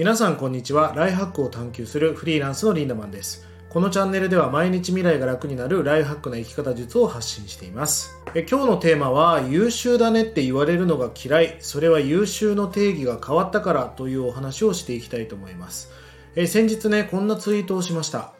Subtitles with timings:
[0.00, 0.94] 皆さんこんにちは。
[0.96, 3.46] ライハックを探求するフリーランスのリンダマンです。
[3.68, 8.16] このチャンネルでは毎日未来が楽になるライハックな生き方術を発信しています。
[8.34, 11.56] え今日のテーマは優秀だねって言われるのが嫌い。
[11.58, 15.90] それは優秀の定義が変わったからというお話をしていきたいと思います。
[16.34, 18.32] え先日ねこんなツイートをしました。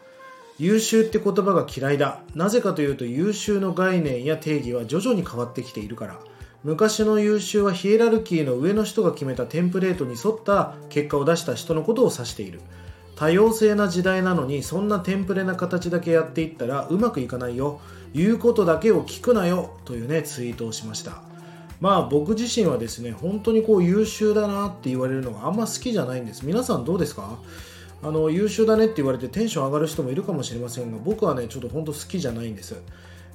[0.58, 2.22] 優秀って言葉が嫌いだ。
[2.34, 6.20] なぜかというと優秀の概念や定義は徐々に変わってきているから。
[6.62, 12.60] 昔の優秀はヒエラルキーの上の人が決めたテンプレートに沿った結果を出した人のことを指している。
[13.16, 17.80] 多様性な時代なのにそんなテンプレな形だけやっていったらうまくいかないよ。
[18.12, 19.76] 言うことだけを聞くなよ。
[19.84, 21.22] というねツイートをしました。
[21.80, 26.44] まあ僕自身はですね本当にこう優秀だなって言われるのがあんま好きじゃないんです。
[26.44, 27.38] 皆さんどうですか？
[28.02, 32.76] あの優秀だねって言われてテンション上がる人もいるかもしれませんが僕はねちょっと本当好きじゃないんです。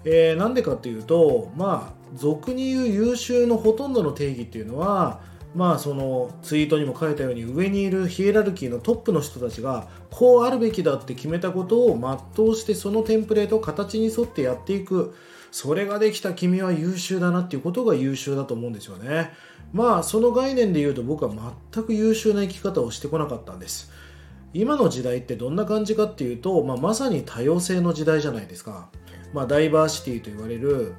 [0.05, 5.20] えー、なんでかっていうとまあ俗に言う優秀のほとんどの定義っていうのは
[5.55, 12.00] まあそのツイートにも書いたように上にいるヒエラルキーのトップの人たちがこうあるべきだって決めたことを
[12.36, 15.16] 全うしてそのテンプレート形に沿ってやっていく。
[15.56, 19.31] それができた君は優秀だなっていうことが優秀だと思うんですよね。
[19.72, 21.31] まあその概念で言うと僕は
[21.72, 23.89] 全く優秀な生き方をしてこなかったんです。
[24.53, 28.89] 今の時代ってどんな感じかっていうと、まあ、まさに多様性の時代じゃないですか。
[29.34, 30.94] まあ、ダイバーシティと言われる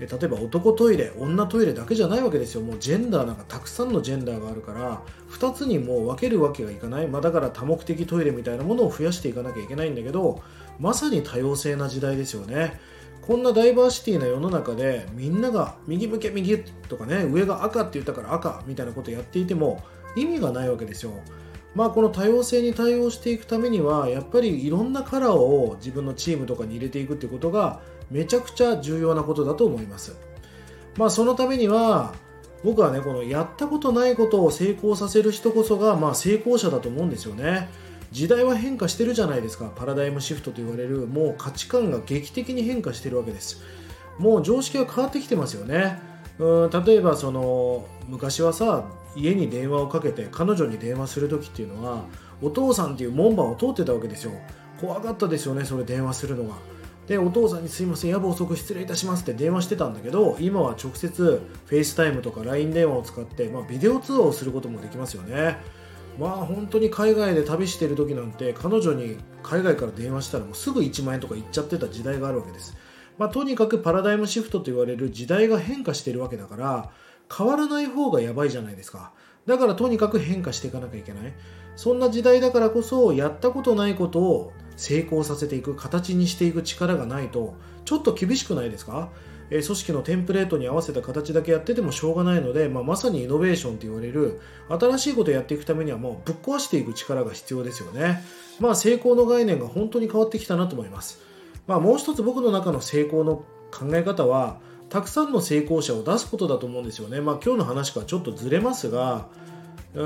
[0.00, 2.62] 例えば男トイレ女トイレだけじゃないわけですよ。
[2.62, 10.42] もうジェンダーなんかたくさんのジェンダーがあるから2つにもう分けるわけがいかない、まあ、だから多目的トイレみたいなものを増やしていかなきゃいけないんだけど
[10.80, 12.80] まさに多様性な時代ですよね。
[13.22, 19.82] こんなダイバーシティな世の中でみんなが右向け右とかね上が赤って言ったから赤みたいなことやっていても
[20.16, 21.12] 意味がないわけですよ。
[21.74, 30.16] まあ、この多様性に対応していくためにはやっぱりいろんなカラーを自分のチームとかに入れていくってことがめちゃくちゃ重要なことだと思います。
[30.96, 32.14] まあ、そのためには
[32.62, 37.68] 僕はねこのやったことないことを成功させる人こそがまあ成功者だと思うんですよね。
[38.14, 43.60] 時代は変化してるじゃないですかパラダイムシフトと言われるもう価値観が劇的に変化してるわけです
[44.18, 45.98] もう常識が変わってきてますよね
[46.38, 48.84] うん例えばその昔はさ
[49.16, 52.04] 家に電話をかけて彼女に電話する時っていうのは
[52.42, 54.32] お父さんっていう門番を通ってたわけですよ。
[54.80, 56.56] 怖かったですよねそれ電話するのが。
[57.06, 65.58] でお父さんにすいません夜分遅く失礼いたしますって電話してたんだけど今は直接 FaceTime とか LINE 電話を使って、まあ、ビデオ通話をすることもできますよね。
[66.18, 72.76] まあ本当に海外で旅してる時なんて彼女に海外から電話したらもうすぐ1万円とか行っちゃってた時代があるわけです。
[73.18, 76.90] まあ、とにかくパラダイムシフトと言われる時代が変化しているわけだから
[77.34, 79.12] 変わらない方がやばいじゃないですか
[79.46, 81.32] だからとにかく変化していかなきゃいけない
[81.76, 87.54] そんな時代だからこそやったことないことを成功させていく形にしていく力がないと
[87.84, 89.10] ちょっと厳しくないですか？
[89.50, 98.24] え組織のテンプレートに合わせた形だけやっててもしょうがないので、まあ、まさにイノベーションと言われる新しいことをやっていくためにはもうぶっ壊していく力が必要ですよね。
[98.58, 101.20] まあ成功の概念が本当に変わってきたなと思います。
[101.66, 104.58] まあ、もう一つ僕の中の成功の考え方は
[104.88, 107.20] たくさんの成功者を出すことだと思うんですよね。
[107.20, 109.26] まあ、今日の話からちょっとずれますが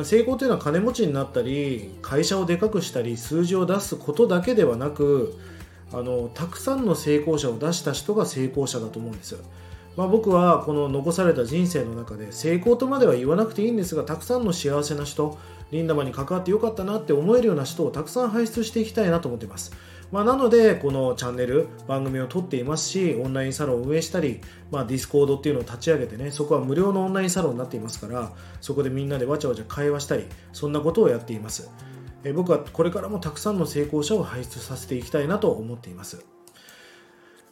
[0.05, 5.35] 成功というのは金持ちになったり会社をでかくしたり数字を出すことだけではなく
[5.93, 9.37] あのたくさんの成功者を出した人が成功者だと思うんです。
[9.97, 15.37] まあ、僕はこの残された人生の中で成功とまでは言わなくていいんですがたくさんの幸せな人
[15.73, 19.73] リンダマに関わってよかったなって思えるような人をたくさん輩出していきたいなと思っています。
[20.11, 31.71] まあ、なのでこのチャンネル番組を撮っていますしオンラインサロンを運営したり、まあ、 Discord っていうのを立ち上げてねそこは無料のオンラインサロンになっていますからそこでみんなでわちゃわちゃ会話したりそんなことをやっています。
[32.25, 36.25] え僕はこれからもたくさんの成功者を輩出させていきたいなと思っています。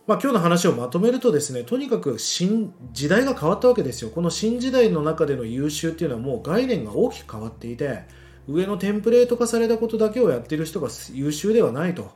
[0.09, 4.11] まあ、今日の話をまとめるとですねとにかく新時代が変わったわけですよ。
[4.11, 8.05] この新時代の中での優秀っていうのはもう概念が大きく変わっていて
[8.49, 12.11] 上のテンプレート化されたことだけをやっている人が優秀ではないと。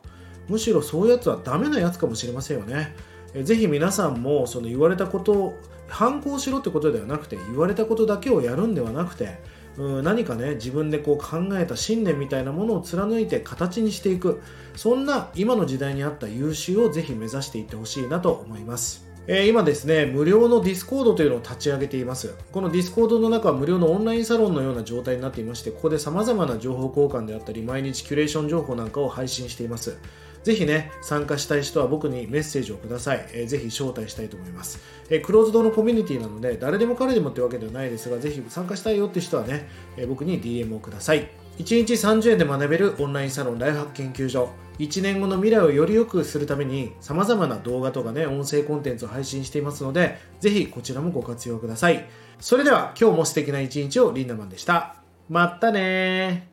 [0.51, 2.95] むしろそういうやつはダメなやつかもしれませんよね。
[3.45, 5.55] ぜひ皆さんもその言われたことを
[5.87, 9.39] 反抗しろってことではなくて言われたことだけをやるんではなくて
[9.77, 14.41] うん何かね自分でこう考えた信念みたいなものを貫いて形にしていく
[14.75, 19.10] そんな今の時代に合った優秀をぜひ目指していってほしいなと思います。
[19.27, 22.35] え、今ですね、無料の Discord というのを立ち上げています。
[22.53, 29.99] この Discord の中は無料のオンラインサロンのような状態になっていまして、ここで様々な情報交換であったり、毎日キュレーション情報なんかを配信しています。
[30.43, 33.27] ぜひね、参加したい人は僕にメッセージをください。
[33.33, 34.81] えー、ぜひ招待したいと思います、
[35.11, 39.69] えー、クローズドのコミュニティなので、誰でも彼でもってわけではないですが、ぜひ参加したいよって人はね、
[39.99, 41.29] えー、僕に DM をください。
[41.61, 44.49] 1日30円で学べるオンラインサロンライフハック研究所。
[44.79, 52.07] 1年後の未来をより良くするために様々な動画とかね、音声コンテンツを配信していますので、ぜひこちらもご活用ください。
[52.41, 54.97] それでは今日も素敵な一日をリンダマンでした。
[55.29, 56.50] まったね